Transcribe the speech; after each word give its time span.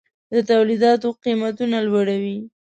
د 0.33 0.35
تولیداتو 0.49 1.07
قیمتونه 1.23 1.77
لوړوي. 1.87 2.37